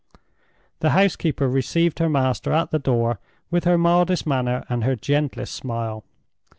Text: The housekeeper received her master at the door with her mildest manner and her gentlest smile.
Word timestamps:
The 0.79 0.89
housekeeper 0.97 1.47
received 1.47 1.99
her 1.99 2.09
master 2.09 2.51
at 2.51 2.71
the 2.71 2.79
door 2.79 3.19
with 3.51 3.65
her 3.65 3.77
mildest 3.77 4.25
manner 4.25 4.65
and 4.67 4.83
her 4.83 4.95
gentlest 4.95 5.53
smile. 5.53 6.03